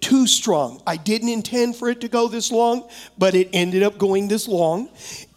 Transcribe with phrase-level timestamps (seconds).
[0.00, 0.82] Two Strong.
[0.86, 2.88] I didn't intend for it to go this long,
[3.18, 4.88] but it ended up going this long.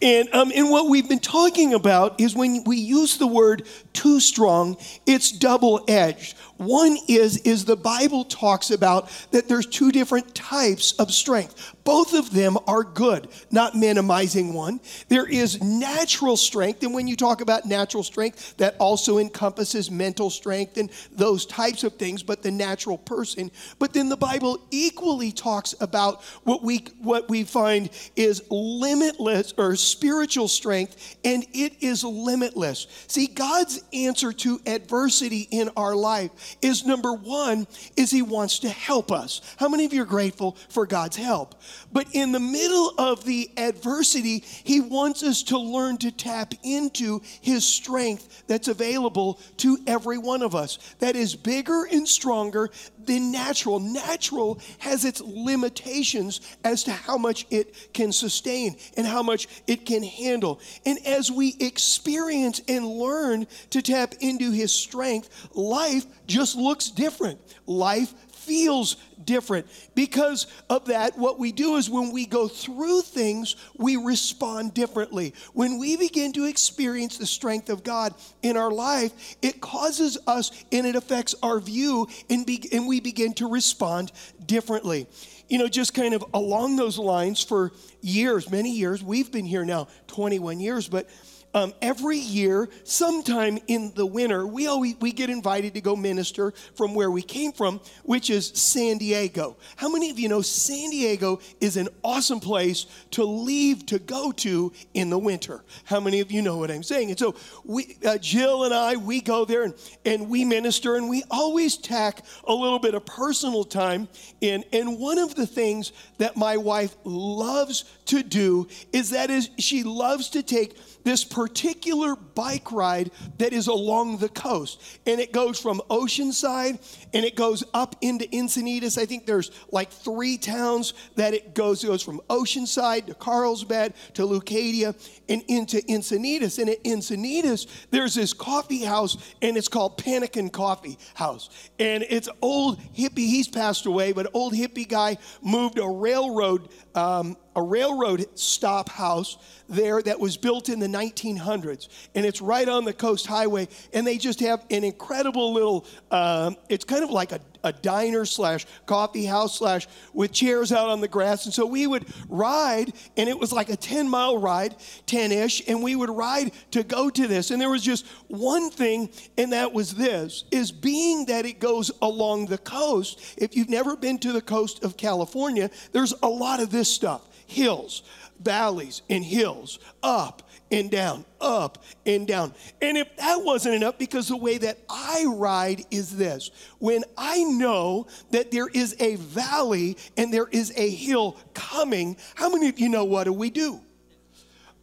[0.04, 4.20] And, um, and what we've been talking about is when we use the word too
[4.20, 6.36] strong, it's double edged.
[6.58, 11.74] One is, is the Bible talks about that there's two different types of strength.
[11.84, 14.80] Both of them are good, not minimizing one.
[15.10, 20.30] There is natural strength, and when you talk about natural strength, that also encompasses mental
[20.30, 23.52] strength and those types of things, but the natural person.
[23.80, 29.76] But then the Bible equally talks about what we what we find is limitless or
[29.94, 32.88] spiritual strength, and it is limitless.
[33.08, 38.69] See, God's answer to adversity in our life is number one, is He wants to
[38.69, 39.41] help us.
[39.58, 41.55] How many of you are grateful for God's help?
[41.91, 47.21] But in the middle of the adversity, He wants us to learn to tap into
[47.41, 50.80] His strength that's available to every one of us.
[50.99, 52.69] That is bigger and stronger
[53.06, 53.80] than natural.
[53.80, 59.86] Natural has its limitations as to how much it can sustain and how much it
[59.86, 60.60] can handle.
[60.86, 67.40] And as we experience and learn to tap into His strength, life just looks different.
[67.66, 69.67] Life feels different.
[69.95, 75.33] Because of that, what we do is when we go through things, we respond differently.
[75.53, 80.52] When we begin to experience the strength of God in our life, it causes us
[80.71, 84.11] and it affects our view, and, be, and we begin to respond
[84.45, 85.08] differently.
[85.49, 87.71] You know, just kind of along those lines for
[88.02, 91.08] years, many years, we've been here now 21 years, but
[91.53, 96.52] um, every year, sometime in the winter, we always we get invited to go minister
[96.75, 99.58] from where we came from, which is San Diego.
[99.75, 104.31] How many of you know San Diego is an awesome place to leave to go
[104.31, 105.64] to in the winter?
[105.83, 107.09] How many of you know what I'm saying?
[107.09, 109.73] And so we, uh, Jill and I, we go there and,
[110.05, 114.08] and we minister, and we always tack a little bit of personal time
[114.41, 114.64] in.
[114.73, 119.83] And one of the things that my wife loves to do is that is she
[119.83, 124.81] loves to take this particular bike ride that is along the coast.
[125.05, 126.80] And it goes from Oceanside
[127.14, 128.97] and it goes up into Encinitas.
[128.97, 131.83] I think there's like three towns that it goes.
[131.83, 134.95] It goes from Oceanside to Carlsbad to Leucadia
[135.30, 136.59] and into Encinitas.
[136.59, 141.50] And at Encinitas, there's this coffee house and it's called Pannikin Coffee House.
[141.80, 147.38] And it's old hippie, he's passed away, but old hippie guy moved a railroad um,
[147.56, 149.38] a railroad stop house
[149.69, 154.06] there that was built in the 1900s and it's right on the coast highway and
[154.06, 158.66] they just have an incredible little um, it's kind of like a, a diner slash
[158.86, 161.46] coffee house slash with chairs out on the grass.
[161.46, 164.75] And so we would ride and it was like a 10 mile ride
[165.07, 167.51] 10ish and we would ride to go to this.
[167.51, 171.92] And there was just one thing and that was this is being that it goes
[172.01, 176.60] along the coast if you've never been to the coast of california there's a lot
[176.60, 177.28] of this stuff.
[177.45, 178.04] Hills,
[178.40, 182.51] valleys, and hills, up and down, up and down.
[182.81, 186.50] And if that wasn't enough, because the way that I ride is this
[186.80, 192.50] when I know that there is a valley and there is a hill coming, how
[192.50, 193.81] many of you know what do we do?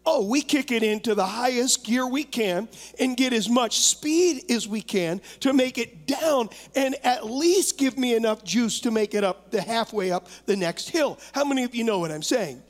[0.06, 2.68] Oh, we kick it into the highest gear we can
[2.98, 7.76] and get as much speed as we can to make it down and at least
[7.76, 11.18] give me enough juice to make it up the halfway up the next hill.
[11.32, 12.62] How many of you know what I'm saying?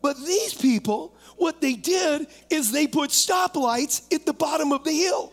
[0.00, 4.92] But these people, what they did is they put stoplights at the bottom of the
[4.92, 5.32] hill.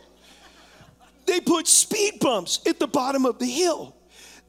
[1.26, 3.94] They put speed bumps at the bottom of the hill.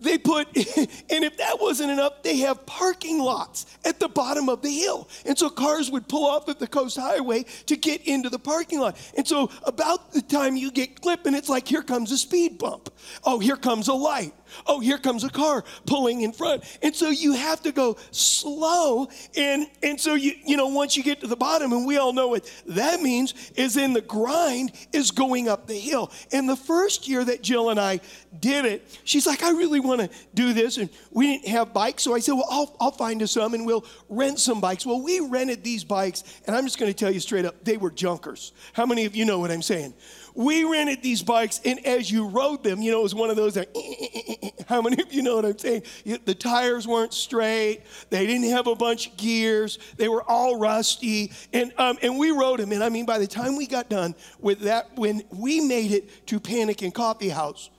[0.01, 4.61] They put, and if that wasn't enough, they have parking lots at the bottom of
[4.61, 5.07] the hill.
[5.25, 8.79] And so cars would pull off at the coast highway to get into the parking
[8.79, 8.97] lot.
[9.15, 12.93] And so about the time you get clipping, it's like, here comes a speed bump.
[13.23, 14.33] Oh, here comes a light
[14.65, 16.63] oh, here comes a car pulling in front.
[16.81, 19.07] And so you have to go slow.
[19.35, 22.13] And, and so, you, you know, once you get to the bottom, and we all
[22.13, 26.11] know what that means, is in the grind is going up the hill.
[26.31, 27.99] And the first year that Jill and I
[28.39, 30.77] did it, she's like, I really want to do this.
[30.77, 32.03] And we didn't have bikes.
[32.03, 34.85] So I said, well, I'll, I'll find us some and we'll rent some bikes.
[34.85, 37.77] Well, we rented these bikes, and I'm just going to tell you straight up, they
[37.77, 38.53] were junkers.
[38.73, 39.93] How many of you know what I'm saying?
[40.35, 43.37] We rented these bikes, and as you rode them, you know, it was one of
[43.37, 43.73] those like,
[44.67, 45.83] how many of you know what I'm saying?
[46.25, 51.31] The tires weren't straight, they didn't have a bunch of gears, they were all rusty,
[51.53, 52.73] and, um, and we rode them.
[52.73, 56.27] And I mean, by the time we got done with that, when we made it
[56.27, 57.69] to Pannikin Coffee House,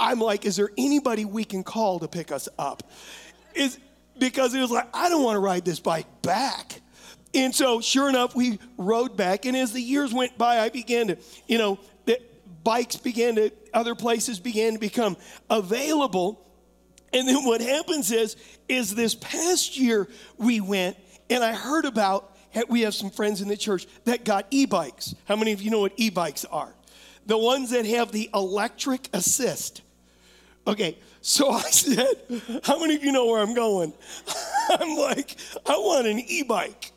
[0.00, 2.82] I'm like, is there anybody we can call to pick us up?
[3.54, 3.78] Is
[4.18, 6.80] because it was like, I don't want to ride this bike back.
[7.34, 9.46] And so, sure enough, we rode back.
[9.46, 12.20] And as the years went by, I began to, you know, the
[12.62, 15.16] bikes began to, other places began to become
[15.48, 16.46] available.
[17.12, 18.36] And then what happens is,
[18.68, 20.96] is this past year we went
[21.30, 22.36] and I heard about,
[22.68, 25.14] we have some friends in the church that got e-bikes.
[25.24, 26.74] How many of you know what e-bikes are?
[27.24, 29.80] The ones that have the electric assist.
[30.66, 33.94] Okay, so I said, How many of you know where I'm going?
[34.68, 35.36] I'm like,
[35.66, 36.91] I want an e bike.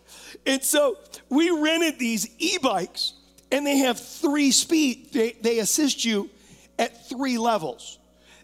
[0.46, 0.98] And so
[1.30, 3.14] we rented these e bikes,
[3.52, 6.30] and they have three speed, they, they assist you
[6.78, 8.00] at three levels.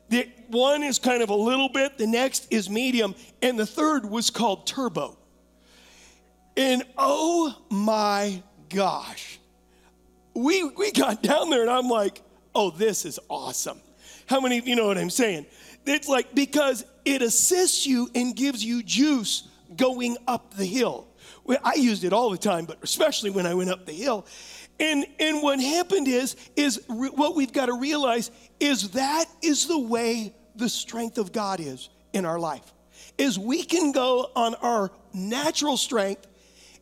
[0.10, 4.06] The one is kind of a little bit, the next is medium, and the third
[4.06, 5.18] was called turbo.
[6.58, 9.40] And oh my gosh,
[10.34, 12.22] we, we got down there, and I'm like,
[12.54, 13.80] oh, this is awesome.
[14.26, 15.46] How many of you know what I'm saying?
[15.86, 21.08] It's like because it assists you and gives you juice going up the hill.
[21.64, 24.26] I used it all the time, but especially when I went up the hill.
[24.80, 29.68] And, and what happened is, is re- what we've got to realize is that is
[29.68, 32.74] the way the strength of God is in our life.
[33.18, 36.28] Is we can go on our natural strength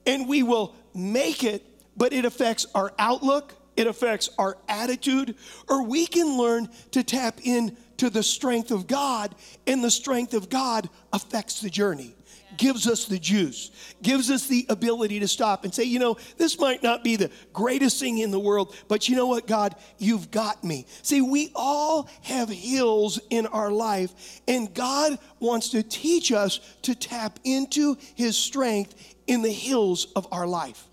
[0.05, 1.65] and we will make it,
[1.97, 5.35] but it affects our outlook, it affects our attitude,
[5.67, 9.35] or we can learn to tap into the strength of God,
[9.67, 12.15] and the strength of God affects the journey
[12.59, 13.71] gives us the juice,
[14.03, 17.31] gives us the ability to stop and say, you know, this might not be the
[17.53, 20.85] greatest thing in the world, but you know what, God, you've got me.
[21.01, 26.93] See, we all have hills in our life, and God wants to teach us to
[26.93, 30.85] tap into his strength in the hills of our life.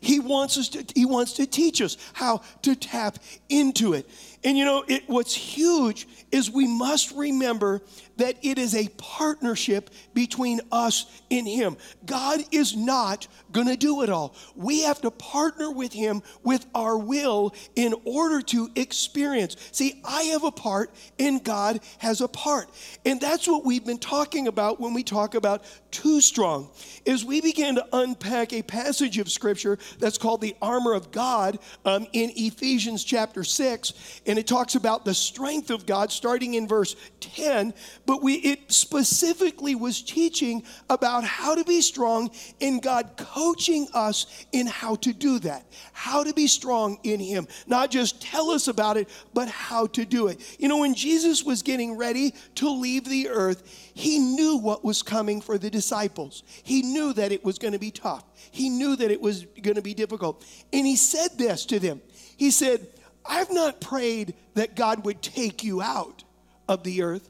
[0.00, 4.10] He wants us to, he wants to teach us how to tap into it.
[4.42, 7.80] And you know, it, what's huge is we must remember
[8.16, 11.76] that it is a partnership between us and Him.
[12.04, 14.34] God is not going to do it all.
[14.54, 19.56] We have to partner with Him with our will in order to experience.
[19.72, 22.68] See, I have a part and God has a part.
[23.04, 26.70] And that's what we've been talking about when we talk about too strong.
[27.04, 31.58] Is we began to unpack a passage of scripture that's called the armor of God
[31.84, 33.92] um, in Ephesians chapter 6
[34.26, 37.74] and it talks about the strength of God starting in verse 10,
[38.06, 44.46] but we it specifically was teaching about how to be strong and God coaching us
[44.52, 45.64] in how to do that.
[45.92, 47.46] How to be strong in him.
[47.66, 50.40] Not just tell us about it, but how to do it.
[50.58, 53.62] You know, when Jesus was getting ready to leave the earth,
[53.94, 56.42] he knew what was coming for the disciples.
[56.62, 58.24] He knew that it was going to be tough.
[58.50, 60.44] He knew that it was going to be difficult.
[60.72, 62.00] And he said this to them.
[62.36, 62.86] He said,
[63.24, 66.24] I've not prayed that God would take you out
[66.68, 67.28] of the earth,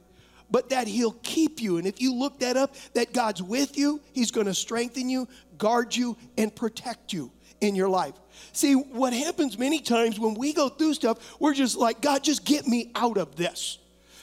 [0.53, 1.77] but that He'll keep you.
[1.77, 5.27] And if you look that up, that God's with you, He's going to strengthen you,
[5.57, 8.13] guard you, and protect you in your life.
[8.51, 12.45] See, what happens many times when we go through stuff, we're just like, God, just
[12.45, 13.79] get me out of this.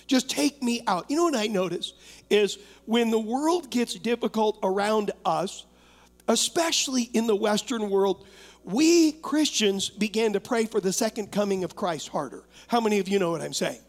[0.07, 1.11] Just take me out.
[1.11, 1.95] You know what I notice
[2.31, 5.67] is when the world gets difficult around us,
[6.29, 8.25] especially in the Western world,
[8.63, 12.45] we Christians began to pray for the second coming of Christ harder.
[12.69, 13.81] How many of you know what I'm saying?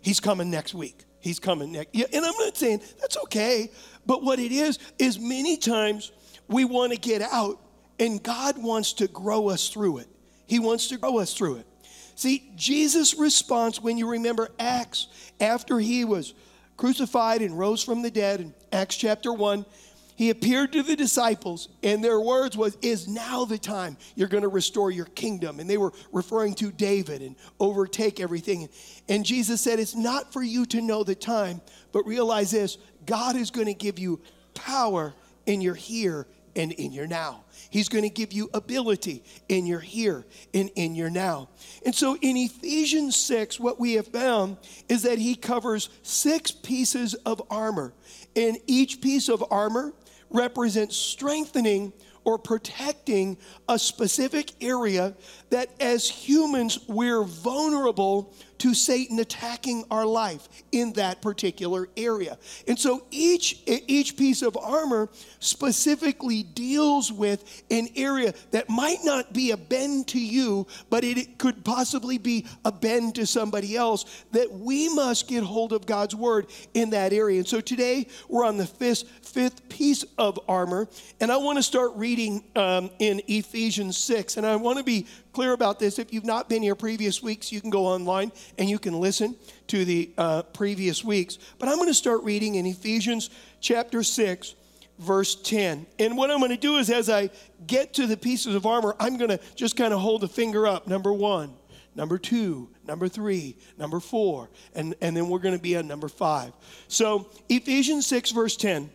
[0.00, 1.03] He's coming next week.
[1.24, 1.94] He's coming next.
[1.94, 3.70] Yeah, and I'm not saying that's okay,
[4.04, 6.12] but what it is is many times
[6.48, 7.58] we want to get out
[7.98, 10.08] and God wants to grow us through it.
[10.46, 11.66] He wants to grow us through it.
[12.14, 15.08] See, Jesus' response when you remember Acts
[15.40, 16.34] after he was
[16.76, 19.64] crucified and rose from the dead in Acts chapter 1,
[20.16, 24.42] he appeared to the disciples and their words was is now the time you're going
[24.42, 25.60] to restore your kingdom.
[25.60, 28.68] And they were referring to david and overtake everything.
[29.08, 31.60] And jesus said it's not for you to know the time
[31.92, 34.20] but realize this god is going to give you
[34.54, 35.14] power
[35.46, 37.44] in your here and in your now.
[37.70, 41.48] He's going to give you ability in your here and in your now.
[41.84, 47.14] And so in ephesians 6 what we have found is that he covers six pieces
[47.26, 47.92] of armor.
[48.36, 49.92] And each piece of armor
[50.34, 51.92] represents strengthening
[52.24, 53.38] or protecting
[53.68, 55.14] a specific area
[55.50, 62.38] that as humans we're vulnerable to Satan attacking our life in that particular area.
[62.66, 65.08] And so each, each piece of armor
[65.38, 71.38] specifically deals with an area that might not be a bend to you, but it
[71.38, 76.14] could possibly be a bend to somebody else that we must get hold of God's
[76.14, 77.38] word in that area.
[77.38, 80.88] And so today we're on the fifth, fifth piece of armor,
[81.20, 84.36] and I want to start reading um, in Ephesians 6.
[84.36, 85.98] And I want to be clear about this.
[85.98, 89.36] If you've not been here previous weeks, you can go online and you can listen
[89.66, 91.38] to the uh, previous weeks.
[91.58, 93.28] But I'm going to start reading in Ephesians
[93.60, 94.54] chapter 6,
[94.98, 95.86] verse 10.
[95.98, 97.30] And what I'm going to do is, as I
[97.66, 100.66] get to the pieces of armor, I'm going to just kind of hold a finger
[100.66, 100.86] up.
[100.86, 101.52] Number one,
[101.94, 106.08] number two, number three, number four, and, and then we're going to be on number
[106.08, 106.52] five.
[106.88, 108.90] So, Ephesians 6, verse 10,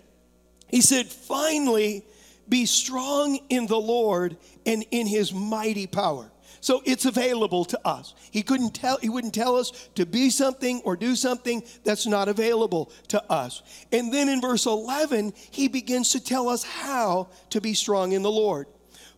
[0.69, 2.05] he said, Finally,
[2.49, 6.31] be strong in the Lord and in his mighty power.
[6.61, 8.13] So it's available to us.
[8.31, 12.27] He couldn't tell he wouldn't tell us to be something or do something that's not
[12.27, 13.61] available to us.
[13.91, 18.23] And then in verse 11, he begins to tell us how to be strong in
[18.23, 18.67] the Lord.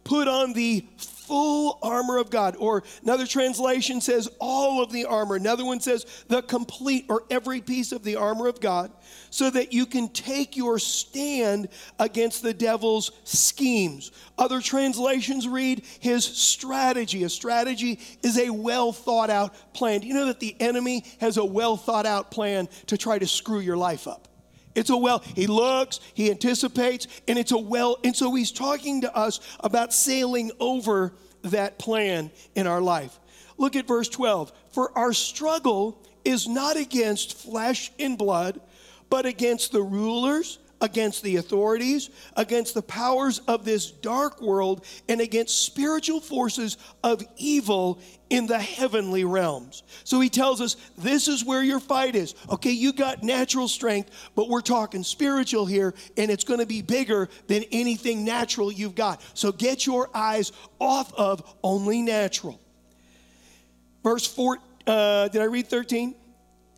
[0.03, 0.85] Put on the
[1.31, 2.57] full armor of God.
[2.59, 5.35] Or another translation says all of the armor.
[5.35, 8.91] Another one says the complete or every piece of the armor of God
[9.29, 11.69] so that you can take your stand
[11.99, 14.11] against the devil's schemes.
[14.37, 17.23] Other translations read his strategy.
[17.23, 20.01] A strategy is a well thought out plan.
[20.01, 23.25] Do you know that the enemy has a well thought out plan to try to
[23.25, 24.27] screw your life up?
[24.75, 29.01] It's a well, he looks, he anticipates, and it's a well, and so he's talking
[29.01, 31.13] to us about sailing over
[31.43, 33.19] that plan in our life.
[33.57, 34.51] Look at verse 12.
[34.71, 38.61] For our struggle is not against flesh and blood,
[39.09, 45.21] but against the rulers against the authorities, against the powers of this dark world, and
[45.21, 49.83] against spiritual forces of evil in the heavenly realms.
[50.03, 52.33] So he tells us this is where your fight is.
[52.49, 56.81] Okay, you got natural strength, but we're talking spiritual here, and it's going to be
[56.81, 59.21] bigger than anything natural you've got.
[59.33, 62.59] So get your eyes off of only natural.
[64.03, 64.57] Verse 4,
[64.87, 66.15] uh, did I read 13?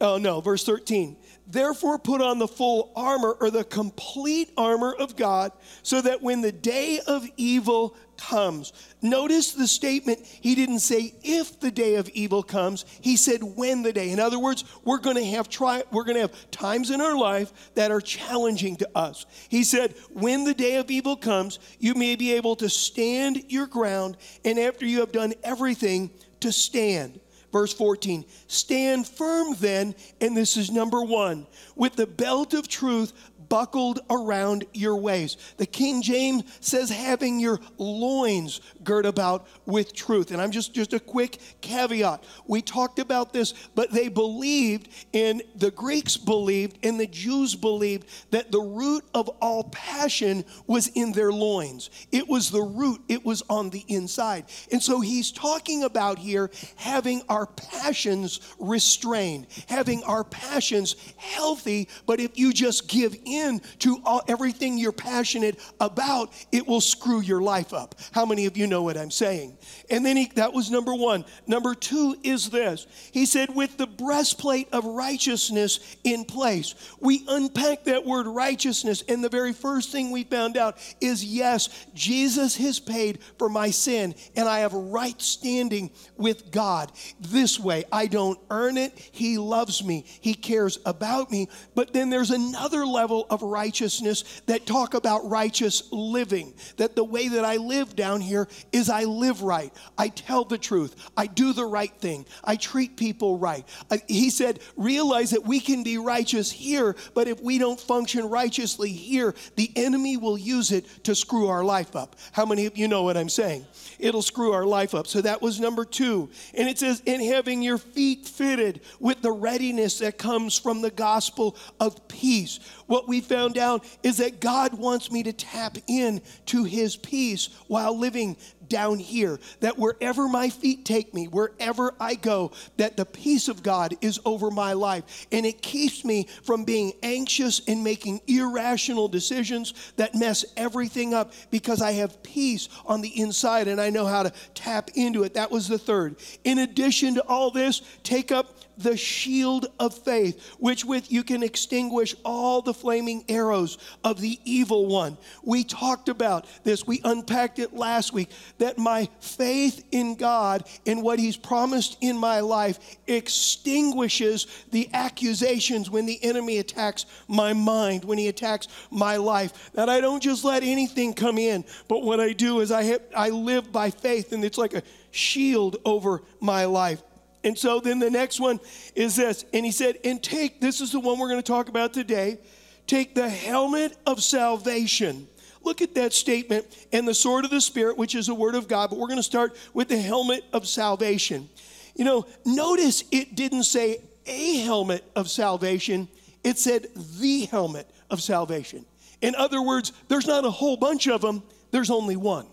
[0.01, 1.15] Oh, no, verse 13.
[1.45, 6.41] Therefore, put on the full armor or the complete armor of God so that when
[6.41, 8.71] the day of evil comes,
[9.01, 13.81] notice the statement, he didn't say if the day of evil comes, he said when
[13.81, 14.11] the day.
[14.11, 17.17] In other words, we're going to have try, we're going to have times in our
[17.17, 19.25] life that are challenging to us.
[19.49, 23.67] He said, when the day of evil comes, you may be able to stand your
[23.67, 26.09] ground, and after you have done everything,
[26.39, 27.19] to stand.
[27.53, 31.45] Verse 14 Stand firm then, and this is number one,
[31.75, 33.13] with the belt of truth
[33.49, 35.57] buckled around your waist.
[35.57, 40.31] The King James says having your loins girt about with truth.
[40.31, 42.23] And I'm just just a quick caveat.
[42.47, 48.07] We talked about this, but they believed and the Greeks believed and the Jews believed
[48.31, 51.89] that the root of all passion was in their loins.
[52.11, 54.45] It was the root, it was on the inside.
[54.71, 62.19] And so he's talking about here having our passions restrained, having our passions healthy, but
[62.19, 67.21] if you just give in in to all, everything you're passionate about, it will screw
[67.21, 67.95] your life up.
[68.11, 69.57] How many of you know what I'm saying?
[69.89, 71.25] And then he, that was number one.
[71.47, 76.75] Number two is this He said, with the breastplate of righteousness in place.
[76.99, 81.85] We unpack that word righteousness, and the very first thing we found out is yes,
[81.93, 86.91] Jesus has paid for my sin, and I have right standing with God.
[87.19, 88.97] This way, I don't earn it.
[89.11, 91.49] He loves me, He cares about me.
[91.75, 96.53] But then there's another level of righteousness that talk about righteous living.
[96.77, 99.73] That the way that I live down here is I live right.
[99.97, 100.95] I tell the truth.
[101.17, 102.25] I do the right thing.
[102.43, 103.65] I treat people right.
[104.07, 108.89] he said, realize that we can be righteous here, but if we don't function righteously
[108.89, 112.15] here, the enemy will use it to screw our life up.
[112.31, 113.65] How many of you know what I'm saying?
[113.99, 115.07] It'll screw our life up.
[115.07, 116.29] So that was number two.
[116.53, 120.91] And it says, in having your feet fitted with the readiness that comes from the
[120.91, 122.59] gospel of peace.
[122.87, 127.49] What we found out is that God wants me to tap in to his peace
[127.67, 129.39] while living down here.
[129.59, 134.19] That wherever my feet take me, wherever I go, that the peace of God is
[134.25, 135.27] over my life.
[135.31, 141.33] And it keeps me from being anxious and making irrational decisions that mess everything up
[141.51, 145.35] because I have peace on the inside and I know how to tap into it.
[145.35, 146.15] That was the third.
[146.43, 151.43] In addition to all this, take up the shield of faith, which with you can
[151.43, 155.17] extinguish all the flaming arrows of the evil one.
[155.43, 161.03] We talked about this, we unpacked it last week that my faith in God and
[161.03, 168.05] what He's promised in my life extinguishes the accusations when the enemy attacks my mind,
[168.05, 169.71] when he attacks my life.
[169.73, 173.01] That I don't just let anything come in, but what I do is I, have,
[173.15, 177.01] I live by faith, and it's like a shield over my life.
[177.43, 178.59] And so then the next one
[178.95, 179.45] is this.
[179.53, 182.39] And he said, and take, this is the one we're going to talk about today,
[182.87, 185.27] take the helmet of salvation.
[185.63, 188.67] Look at that statement, and the sword of the Spirit, which is the word of
[188.67, 191.49] God, but we're going to start with the helmet of salvation.
[191.95, 196.09] You know, notice it didn't say a helmet of salvation,
[196.43, 196.87] it said
[197.19, 198.85] the helmet of salvation.
[199.21, 202.47] In other words, there's not a whole bunch of them, there's only one.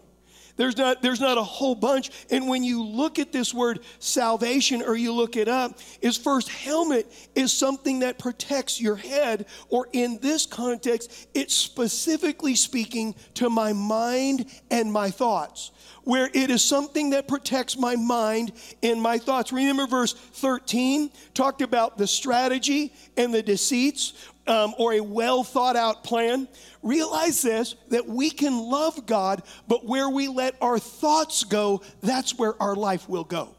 [0.60, 2.10] There's not, there's not a whole bunch.
[2.28, 6.50] And when you look at this word salvation or you look it up, is first
[6.50, 13.48] helmet is something that protects your head, or in this context, it's specifically speaking to
[13.48, 15.70] my mind and my thoughts
[16.04, 18.52] where it is something that protects my mind
[18.82, 19.52] and my thoughts.
[19.52, 24.14] Remember, verse 13 talked about the strategy and the deceits
[24.46, 26.48] um, or a well thought out plan.
[26.82, 32.38] Realize this that we can love God, but where we let our thoughts go, that's
[32.38, 33.54] where our life will go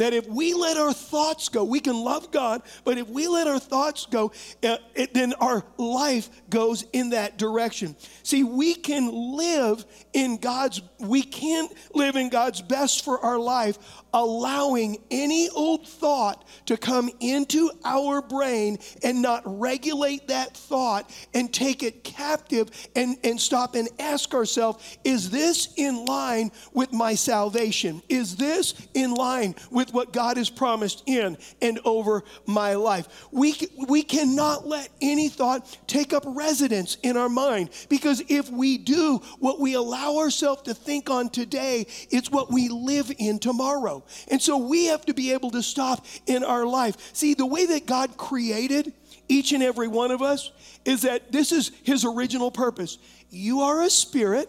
[0.00, 3.46] that if we let our thoughts go, we can love God, but if we let
[3.46, 4.32] our thoughts go,
[4.64, 7.94] uh, it, then our life goes in that direction.
[8.22, 13.78] See, we can live in God's, we can't live in God's best for our life
[14.12, 21.52] allowing any old thought to come into our brain and not regulate that thought and
[21.52, 27.14] take it captive and, and stop and ask ourselves is this in line with my
[27.14, 28.02] salvation?
[28.08, 33.26] Is this in line with what God has promised in and over my life?
[33.30, 33.54] We,
[33.88, 39.18] we cannot let any thought take up residence in our mind because if we do,
[39.38, 44.04] what we allow ourselves to think on today, it's what we live in tomorrow.
[44.28, 47.14] And so we have to be able to stop in our life.
[47.14, 48.92] See, the way that God created
[49.28, 50.50] each and every one of us
[50.84, 52.98] is that this is his original purpose.
[53.30, 54.48] You are a spirit,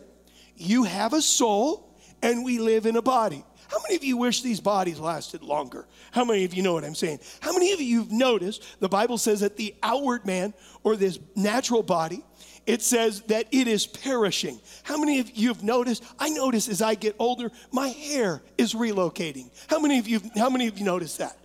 [0.56, 3.44] you have a soul, and we live in a body.
[3.72, 5.88] How many of you wish these bodies lasted longer?
[6.12, 7.20] How many of you know what I'm saying?
[7.40, 11.20] How many of you have noticed the Bible says that the outward man or this
[11.36, 12.24] natural body
[12.68, 14.60] it says that it is perishing.
[14.84, 16.04] How many of you have noticed?
[16.20, 19.50] I notice as I get older, my hair is relocating.
[19.68, 21.38] How many of you how many of you noticed that?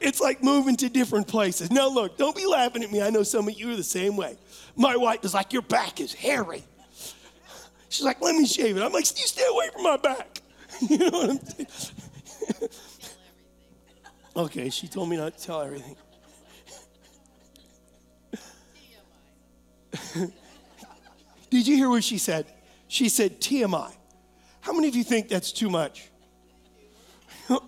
[0.00, 1.70] It's like moving to different places.
[1.70, 3.00] Now look, don't be laughing at me.
[3.00, 4.36] I know some of you are the same way.
[4.76, 6.64] My wife is like, Your back is hairy.
[7.88, 8.82] She's like, Let me shave it.
[8.82, 10.39] I'm like, You stay away from my back.
[10.88, 11.68] you know what I'm saying?
[14.36, 15.96] okay, she told me not to tell everything.
[21.50, 22.46] Did you hear what she said?
[22.88, 23.92] She said TMI.
[24.60, 26.10] How many of you think that's too much?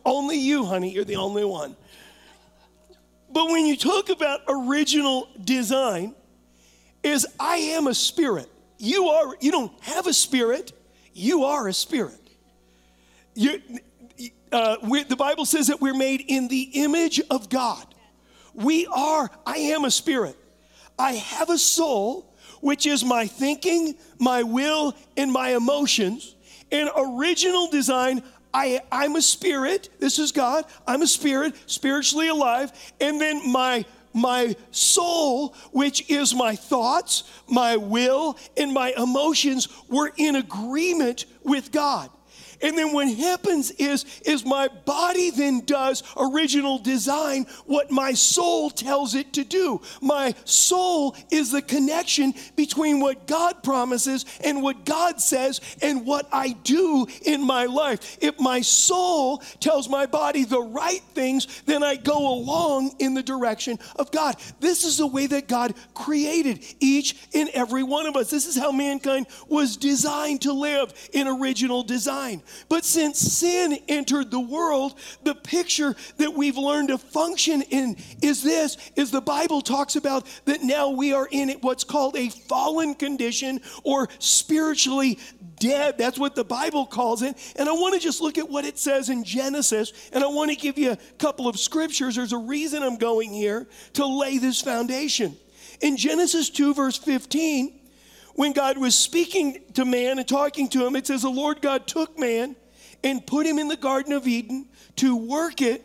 [0.05, 1.77] only you, honey, you're the only one.
[3.31, 6.15] But when you talk about original design,
[7.03, 8.49] is I am a spirit.
[8.79, 10.73] You are you don't have a spirit,
[11.13, 12.22] you are a spirit.
[13.35, 13.61] You,
[14.51, 14.77] uh,
[15.09, 17.87] the Bible says that we're made in the image of God.
[18.55, 20.37] We are, I am a spirit.
[20.99, 26.37] I have a soul which is my thinking, my will, and my emotions.
[26.71, 28.23] In original design,
[28.55, 29.89] I, I'm a spirit.
[29.99, 30.65] This is God.
[30.87, 32.73] I'm a spirit, spiritually alive.
[33.01, 40.13] And then my my soul, which is my thoughts, my will, and my emotions, were
[40.19, 42.11] in agreement with God.
[42.63, 48.71] And then what happens is, is my body then does original design what my soul
[48.71, 49.81] tells it to do.
[50.01, 56.29] My soul is the connection between what God promises and what God says and what
[56.33, 58.19] I do in my life.
[58.21, 63.23] If my soul tells my body the right things, then I go along in the
[63.23, 64.37] direction of God.
[64.61, 68.31] This is the way that God created each and every one of us.
[68.31, 72.43] This is how mankind was designed to live in original design.
[72.69, 78.43] But since sin entered the world, the picture that we've learned to function in is
[78.43, 82.95] this is the Bible talks about that now we are in what's called a fallen
[82.95, 85.19] condition or spiritually
[85.59, 85.97] dead.
[85.99, 87.37] That's what the Bible calls it.
[87.57, 90.51] And I want to just look at what it says in Genesis and I want
[90.51, 92.17] to give you a couple of scriptures.
[92.17, 95.37] There's a reason I'm going here to lay this foundation.
[95.81, 97.81] In Genesis 2 verse 15,
[98.35, 101.87] when God was speaking to man and talking to him, it says, The Lord God
[101.87, 102.57] took man
[103.05, 104.67] and put him in the Garden of Eden
[104.97, 105.85] to work it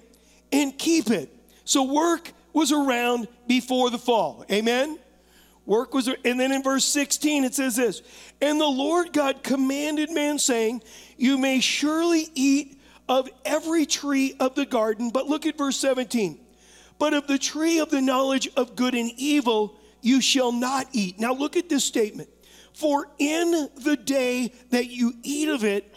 [0.51, 1.33] and keep it.
[1.65, 4.45] So work was around before the fall.
[4.51, 4.97] Amen?
[5.65, 8.01] Work was, and then in verse 16 it says this
[8.41, 10.81] And the Lord God commanded man, saying,
[11.17, 12.79] You may surely eat
[13.09, 15.09] of every tree of the garden.
[15.09, 16.39] But look at verse 17.
[16.99, 21.19] But of the tree of the knowledge of good and evil you shall not eat.
[21.19, 22.29] Now look at this statement.
[22.77, 25.91] For in the day that you eat of it,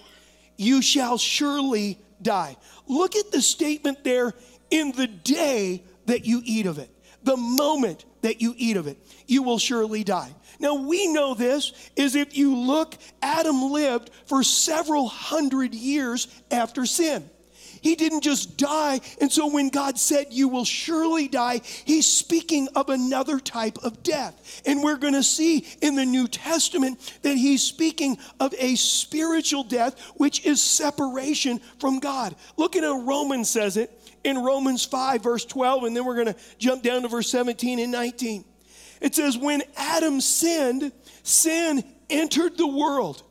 [0.56, 2.56] you shall surely die.
[2.86, 4.32] Look at the statement there
[4.70, 6.88] in the day that you eat of it,
[7.22, 10.34] the moment that you eat of it, you will surely die.
[10.58, 16.86] Now we know this is if you look, Adam lived for several hundred years after
[16.86, 17.28] sin.
[17.80, 19.00] He didn't just die.
[19.20, 24.02] And so when God said, You will surely die, he's speaking of another type of
[24.02, 24.62] death.
[24.66, 29.64] And we're going to see in the New Testament that he's speaking of a spiritual
[29.64, 32.34] death, which is separation from God.
[32.56, 33.90] Look at how Romans says it
[34.24, 37.78] in Romans 5, verse 12, and then we're going to jump down to verse 17
[37.78, 38.44] and 19.
[39.00, 43.22] It says, When Adam sinned, sin entered the world.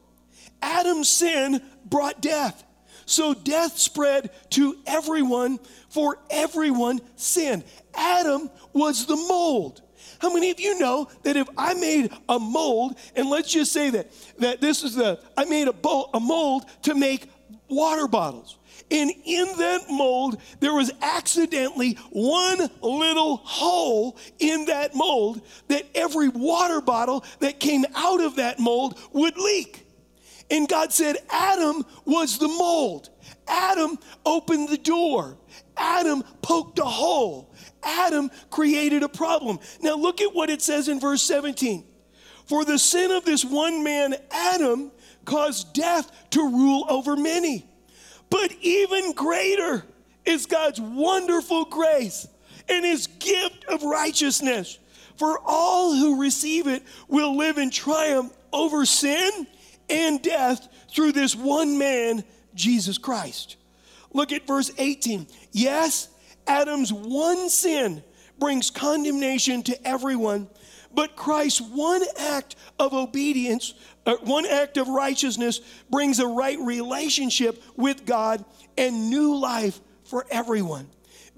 [0.62, 2.64] Adam's sin brought death.
[3.10, 7.64] So death spread to everyone, for everyone sinned.
[7.96, 9.82] Adam was the mold.
[10.20, 13.90] How many of you know that if I made a mold, and let's just say
[13.90, 17.28] that that this is the I made a, bowl, a mold to make
[17.68, 18.58] water bottles.
[18.92, 26.30] And in that mold, there was accidentally one little hole in that mold that every
[26.30, 29.89] water bottle that came out of that mold would leak.
[30.52, 33.10] And God said, Adam was the mold.
[33.48, 35.38] Adam opened the door.
[35.78, 37.54] Adam poked a hole.
[37.84, 39.60] Adam created a problem.
[39.82, 41.86] Now look at what it says in verse 17.
[42.46, 44.92] For the sin of this one man, Adam,
[45.26, 47.68] caused death to rule over many.
[48.32, 49.86] But even greater
[50.26, 52.28] is God's wonderful grace
[52.68, 54.80] and his gift of righteousness.
[55.18, 59.48] For all who receive it will live in triumph over sin
[59.90, 62.24] and death through this one man,
[62.56, 63.56] Jesus Christ.
[64.14, 65.28] Look at verse 18.
[65.52, 66.10] Yes,
[66.48, 68.04] Adam's one sin
[68.40, 70.48] brings condemnation to everyone,
[70.94, 73.74] but Christ's one act of obedience
[74.10, 78.44] uh, one act of righteousness brings a right relationship with God
[78.76, 80.90] and new life for everyone.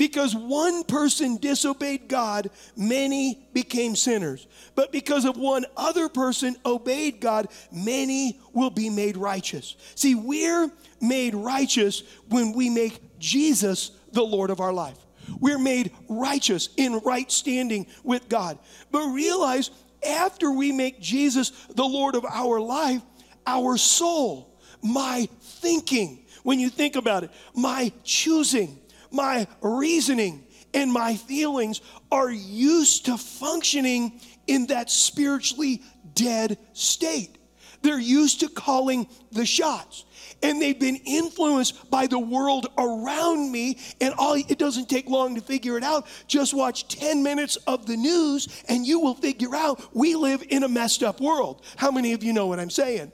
[0.02, 4.48] Because one person disobeyed God, many became sinners.
[4.74, 9.76] But because of one other person obeyed God, many will be made righteous.
[9.94, 14.98] See, we're made righteous when we make Jesus the Lord of our life.
[15.40, 18.58] We're made righteous in right standing with God.
[18.90, 19.70] But realize
[20.04, 23.04] after we make Jesus the Lord of our life,
[23.46, 28.81] our soul, my thinking, when you think about it, my choosing,
[29.12, 35.82] my reasoning, and my feelings are used to functioning in that spiritually
[36.13, 37.38] dead state.
[37.82, 40.06] They're used to calling the shots.
[40.43, 43.78] And they've been influenced by the world around me.
[44.00, 46.08] And all it doesn't take long to figure it out.
[46.28, 50.63] Just watch 10 minutes of the news and you will figure out we live in
[50.63, 51.63] a messed up world.
[51.76, 53.12] How many of you know what i'm saying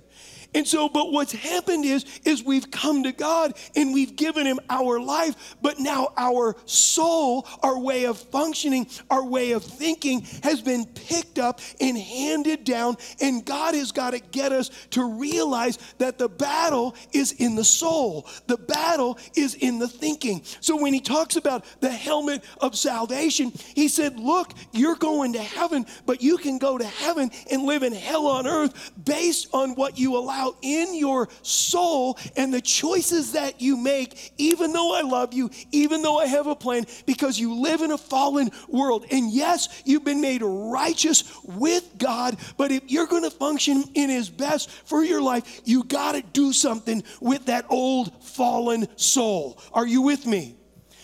[0.54, 4.60] and so, but what's happened is, is we've come to God and we've given him
[4.70, 10.62] our life, but now our soul, our way of functioning, our way of thinking has
[10.62, 12.96] been picked up and handed down.
[13.22, 17.66] And God has got to get us to realize that the battle is in the
[17.66, 18.28] soul.
[18.48, 20.44] The battle is in the thinking.
[20.62, 25.42] So when he talks about the helmet of salvation, he said, look, you're going to
[25.42, 29.76] heaven, but you can go to heaven and live in hell on earth based on
[29.76, 34.96] what you allow out in your soul and the choices that you make, even though
[34.96, 38.52] I love you, even though I have a plan, because you live in a fallen
[38.68, 39.06] world.
[39.12, 44.10] And yes, you've been made righteous with God, but if you're going to function in
[44.10, 49.60] His best for your life, you got to do something with that old fallen soul.
[49.74, 50.56] Are you with me?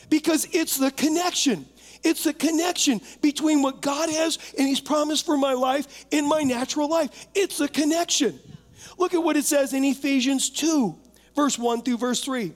[0.10, 1.66] Because it's the connection.
[2.04, 6.44] It's the connection between what God has and He's promised for my life in my
[6.44, 7.28] natural life.
[7.34, 8.40] It's the connection.
[9.04, 10.96] Look at what it says in Ephesians 2,
[11.36, 12.54] verse 1 through verse 3.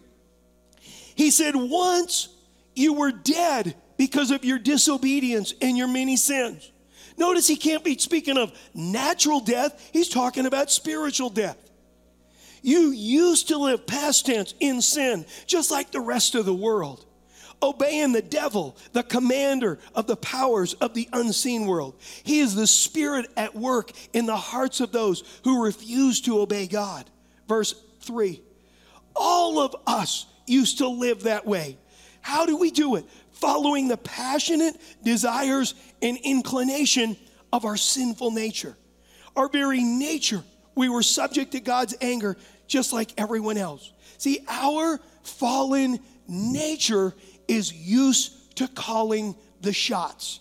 [1.13, 2.29] He said, Once
[2.73, 6.71] you were dead because of your disobedience and your many sins.
[7.17, 11.57] Notice he can't be speaking of natural death, he's talking about spiritual death.
[12.61, 17.05] You used to live past tense in sin, just like the rest of the world
[17.61, 21.95] obeying the devil, the commander of the powers of the unseen world.
[22.23, 26.67] He is the spirit at work in the hearts of those who refuse to obey
[26.67, 27.09] God.
[27.47, 28.41] Verse 3
[29.15, 31.77] All of us used to live that way.
[32.21, 33.05] How do we do it?
[33.39, 37.15] following the passionate desires and inclination
[37.53, 38.75] of our sinful nature.
[39.35, 40.43] Our very nature,
[40.75, 43.91] we were subject to God's anger just like everyone else.
[44.17, 47.13] See, our fallen nature
[47.47, 50.39] is used to calling the shots.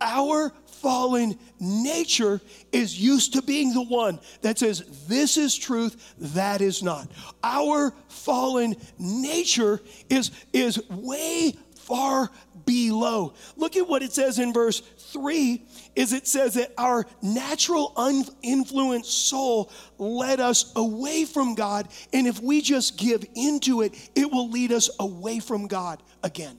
[0.00, 2.40] Our fallen nature
[2.72, 7.08] is used to being the one that says, This is truth, that is not.
[7.44, 12.30] Our fallen nature is, is way far
[12.64, 13.34] below.
[13.56, 15.62] Look at what it says in verse 3
[15.94, 22.40] is it says that our natural uninfluenced soul led us away from God and if
[22.40, 26.58] we just give into it it will lead us away from God again.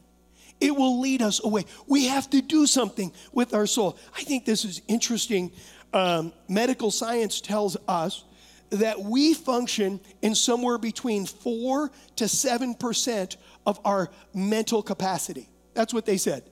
[0.60, 1.66] It will lead us away.
[1.88, 3.98] We have to do something with our soul.
[4.16, 5.52] I think this is interesting.
[5.94, 8.24] Um, medical science tells us
[8.70, 15.50] that we function in somewhere between 4 to 7% of our mental capacity.
[15.74, 16.44] That's what they said.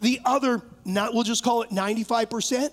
[0.00, 2.70] The other, not we'll just call it 95%,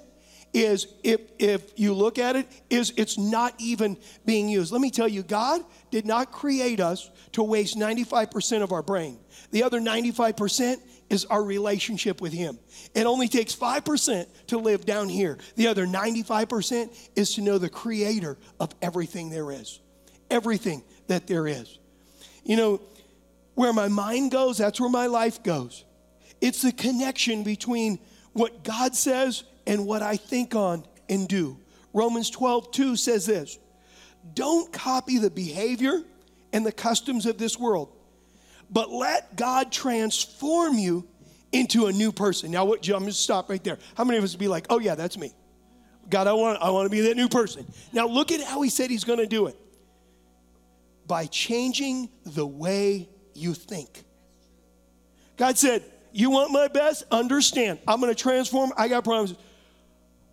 [0.54, 4.72] is if if you look at it, is it's not even being used.
[4.72, 9.20] Let me tell you, God did not create us to waste 95% of our brain.
[9.52, 10.78] The other 95%
[11.10, 12.58] is our relationship with Him.
[12.94, 15.38] It only takes 5% to live down here.
[15.56, 19.80] The other 95% is to know the creator of everything there is.
[20.30, 21.78] Everything that there is.
[22.44, 22.82] You know,
[23.56, 25.86] where my mind goes, that's where my life goes.
[26.42, 28.00] It's the connection between
[28.34, 31.58] what God says and what I think on and do.
[31.94, 33.58] Romans 12, 2 says this
[34.34, 36.04] Don't copy the behavior
[36.54, 37.92] and the customs of this world,
[38.70, 41.08] but let God transform you
[41.52, 42.52] into a new person.
[42.52, 43.80] Now, what, I'm going to stop right there.
[43.96, 45.32] How many of us would be like, oh, yeah, that's me?
[46.10, 47.66] God, I want, I want to be that new person.
[47.94, 49.56] Now, look at how he said he's going to do it
[51.08, 54.04] by changing the way you think.
[55.38, 57.04] God said, You want my best?
[57.12, 57.80] Understand.
[57.88, 58.72] I'm going to transform.
[58.78, 59.38] I got promises.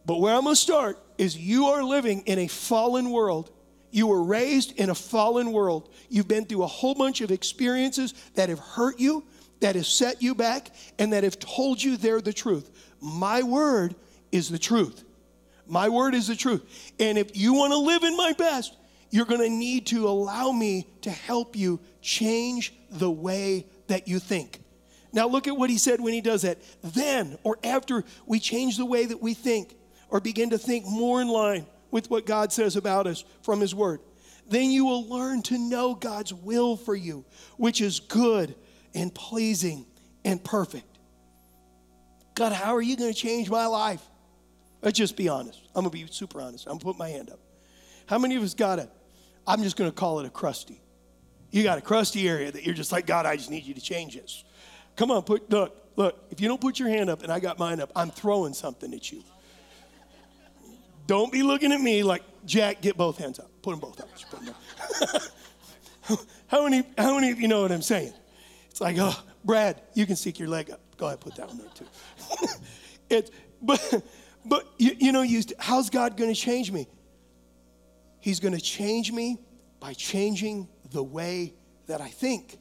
[0.05, 3.51] But where I'm going to start is you are living in a fallen world.
[3.91, 5.91] You were raised in a fallen world.
[6.09, 9.25] You've been through a whole bunch of experiences that have hurt you,
[9.61, 12.71] that have set you back, and that have told you they're the truth.
[13.01, 13.95] My word
[14.33, 15.05] is the truth.
[15.67, 16.93] My word is the truth.
[16.99, 18.77] And if you want to live in my best,
[19.11, 24.19] you're going to need to allow me to help you change the way that you
[24.19, 24.61] think.
[25.13, 26.59] Now, look at what he said when he does that.
[26.83, 29.77] Then, or after we change the way that we think,
[30.09, 33.75] or begin to think more in line with what God says about us from his
[33.75, 34.01] word,
[34.49, 37.25] then you will learn to know God's will for you,
[37.57, 38.55] which is good
[38.95, 39.87] and pleasing
[40.25, 40.99] and perfect.
[42.35, 44.03] God, how are you going to change my life?
[44.83, 45.61] Let's just be honest.
[45.75, 46.67] I'm going to be super honest.
[46.67, 47.39] I'm going to put my hand up.
[48.07, 48.91] How many of us got it?
[49.47, 50.82] I'm just going to call it a crusty.
[51.53, 53.81] You got a crusty area that you're just like, God, I just need you to
[53.81, 54.43] change this.
[54.97, 56.19] Come on, put look, look.
[56.31, 58.93] If you don't put your hand up and I got mine up, I'm throwing something
[58.93, 59.23] at you.
[61.07, 62.81] Don't be looking at me like Jack.
[62.81, 63.51] Get both hands up.
[63.63, 64.09] Put them both up.
[64.31, 64.55] Put them
[66.11, 66.27] up.
[66.49, 66.85] how many?
[66.97, 68.15] How many of you know what I'm saying?
[68.71, 70.81] It's like, oh, Brad, you can stick your leg up.
[70.97, 71.87] Go ahead, put that one there too.
[73.11, 74.03] it, but,
[74.47, 76.89] but you, you know, you, how's God going to change me?
[78.21, 79.39] He's going to change me
[79.81, 81.55] by changing the way
[81.87, 82.59] that I think.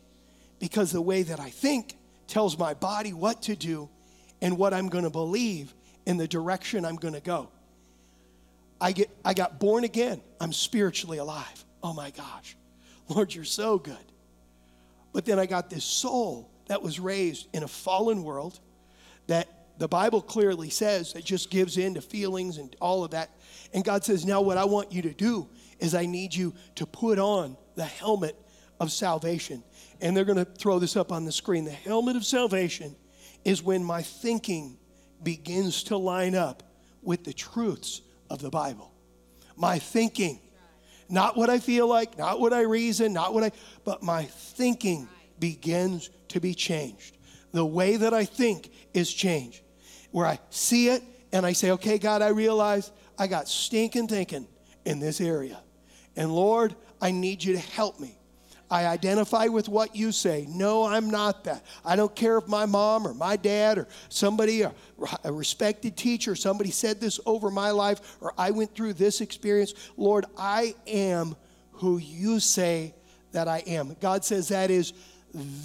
[0.60, 1.96] Because the way that I think
[2.28, 3.90] tells my body what to do
[4.42, 5.74] and what I'm going to believe
[6.06, 7.50] in the direction I'm going to go.
[8.80, 10.22] I, get, I got born again.
[10.40, 11.66] I'm spiritually alive.
[11.84, 12.56] Oh my gosh.
[13.08, 13.96] Lord, you're so good.
[15.14, 18.60] But then I got this soul that was raised in a fallen world
[19.28, 23.30] that the Bible clearly says it just gives in to feelings and all of that
[23.74, 25.48] and God says, Now, what I want you to do
[25.80, 28.36] is I need you to put on the helmet
[28.80, 29.64] of salvation.
[30.02, 31.66] And they're going to throw this up on the screen.
[31.66, 32.96] The helmet of salvation
[33.46, 34.78] is when my thinking
[35.24, 36.64] begins to line up
[37.02, 38.92] with the truths of the Bible.
[39.56, 40.40] My thinking,
[41.10, 43.52] not what I feel like, not what I reason, not what I,
[43.84, 45.08] but my thinking
[45.40, 47.18] begins to be changed.
[47.52, 49.62] The way that I think is changed.
[50.12, 54.48] Where I see it and I say, okay, God, I realize I got stinking thinking
[54.86, 55.60] in this area.
[56.16, 58.18] And Lord, I need you to help me.
[58.70, 60.46] I identify with what you say.
[60.48, 61.66] No, I'm not that.
[61.84, 64.74] I don't care if my mom or my dad or somebody, a,
[65.26, 69.74] a respected teacher, somebody said this over my life or I went through this experience.
[69.98, 71.36] Lord, I am
[71.74, 72.94] who you say
[73.34, 73.98] that I am.
[74.00, 74.94] God says that is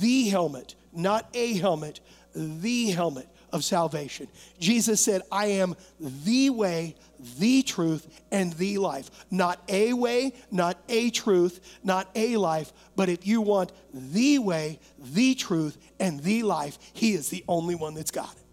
[0.01, 2.01] the helmet, not a helmet,
[2.35, 4.29] the helmet of salvation.
[4.61, 6.95] Jesus said, I am the way,
[7.39, 9.11] the truth, and the life.
[9.31, 14.79] Not a way, not a truth, not a life, but if you want the way,
[15.01, 18.45] the truth, and the life, He is the only one that's got it.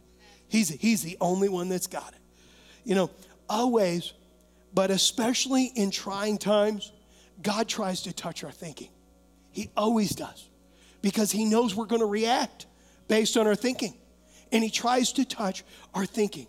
[0.48, 2.20] He's, he's the only one that's got it.
[2.84, 3.12] You know,
[3.50, 4.14] always,
[4.74, 6.92] but especially in trying times,
[7.42, 8.90] God tries to touch our thinking.
[9.52, 10.50] He always does
[11.02, 12.66] because He knows we're going to react
[13.08, 13.96] based on our thinking.
[14.54, 16.48] And He tries to touch our thinking.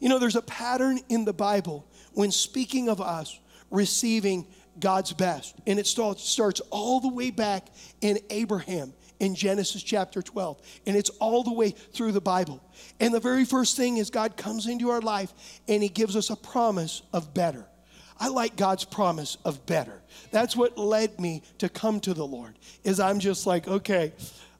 [0.00, 4.46] You know, there's a pattern in the Bible when speaking of us receiving
[4.78, 5.56] God's best.
[5.66, 7.68] And it starts all the way back
[8.00, 10.60] in Abraham in Genesis chapter 12.
[10.86, 12.62] And it's all the way through the Bible.
[13.00, 15.32] And the very first thing is God comes into our life
[15.68, 17.66] and He gives us a promise of better.
[18.18, 20.02] I like God's promise of better.
[20.30, 22.58] That's what led me to come to the Lord.
[22.82, 24.12] Is I'm just like, okay,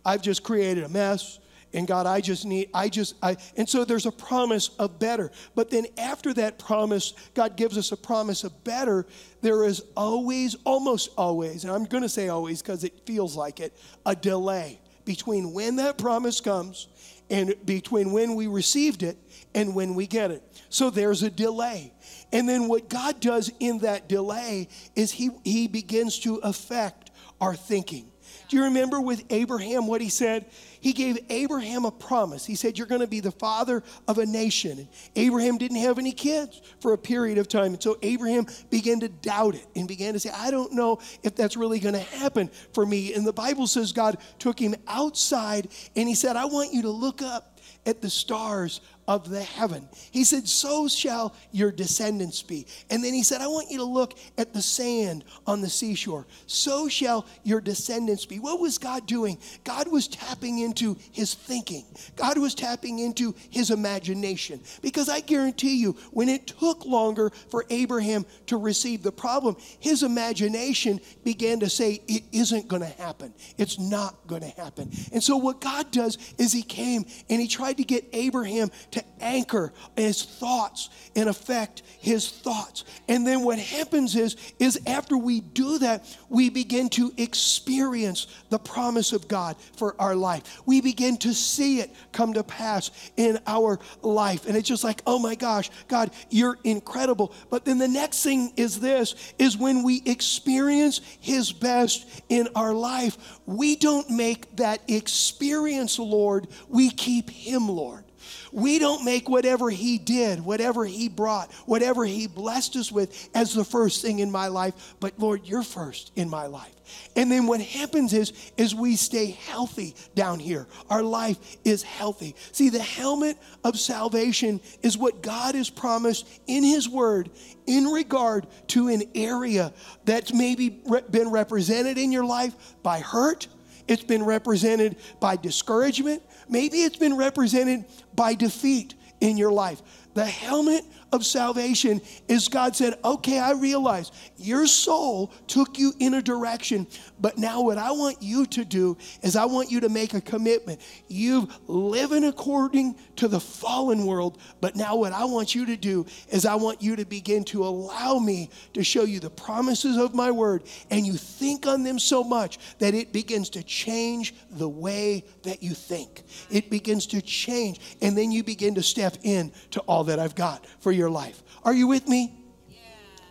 [0.05, 1.39] I've just created a mess
[1.77, 5.31] and God, I just need, I just, I, and so there's a promise of better.
[5.55, 9.07] But then after that promise, God gives us a promise of better.
[9.43, 13.61] There is always, almost always, and I'm going to say always because it feels like
[13.61, 16.89] it, a delay between when that promise comes
[17.29, 19.19] and between when we received it
[19.55, 20.43] and when we get it.
[20.71, 21.93] So there's a delay.
[22.33, 27.55] And then what God does in that delay is he, he begins to affect our
[27.55, 28.11] thinking.
[28.49, 30.47] Do you remember with Abraham what he said?
[30.81, 32.47] He gave Abraham a promise.
[32.47, 34.79] He said, You're going to be the father of a nation.
[34.79, 37.73] And Abraham didn't have any kids for a period of time.
[37.73, 41.35] And so Abraham began to doubt it and began to say, I don't know if
[41.35, 43.15] that's really going to happen for me.
[43.15, 46.91] And the Bible says God took him outside and he said, I want you to
[46.91, 49.89] look up at the stars of the heaven.
[50.11, 52.67] He said, So shall your descendants be.
[52.91, 56.27] And then he said, I want you to look at the sand on the seashore.
[56.47, 58.39] So shall your descendants be.
[58.39, 59.39] What was God doing?
[59.65, 61.85] God was tapping into his thinking,
[62.17, 64.61] God was tapping into his imagination.
[64.83, 70.03] Because I guarantee you, when it took longer for Abraham to receive the problem, his
[70.03, 73.33] imagination began to say, It isn't going to happen.
[73.57, 74.91] It's not going to happen.
[75.13, 78.96] And so what God does is he came and he tried to get Abraham to
[79.21, 82.85] anchor his thoughts and affect his thoughts.
[83.09, 88.59] And then what happens is is after we do that, we begin to experience the
[88.59, 90.61] promise of God for our life.
[90.67, 94.47] We begin to see it come to pass in our life.
[94.47, 98.53] And it's just like, "Oh my gosh, God, you're incredible." But then the next thing
[98.57, 104.81] is this is when we experience his best in our life, we don't make that
[104.89, 108.06] experience, Lord, we keep him, Lord.
[108.53, 113.55] We don't make whatever He did, whatever He brought, whatever He blessed us with as
[113.55, 116.73] the first thing in my life, but Lord, you're first in my life.
[117.17, 120.67] And then what happens is, is we stay healthy down here.
[120.89, 122.37] Our life is healthy.
[122.53, 127.31] See, the helmet of salvation is what God has promised in His Word
[127.67, 129.73] in regard to an area
[130.05, 133.49] that's maybe been represented in your life by hurt,
[133.89, 136.23] it's been represented by discouragement.
[136.49, 139.83] Maybe it's been represented by defeat in your life.
[140.15, 140.85] The helmet
[141.17, 146.87] of salvation is God said, okay, I realize your soul took you in a direction,
[147.19, 150.21] but now what I want you to do is I want you to make a
[150.21, 150.81] commitment.
[151.09, 156.07] You've living according to the fallen world, but now what I want you to do
[156.29, 160.15] is I want you to begin to allow me to show you the promises of
[160.15, 164.69] my word, and you think on them so much that it begins to change the
[164.69, 166.23] way that you think.
[166.51, 170.35] It begins to change, and then you begin to step in to all that I've
[170.35, 171.45] got for your life.
[171.63, 172.33] Are you with me?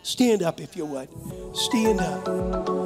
[0.02, 1.08] Stand up if you would.
[1.54, 2.85] Stand up.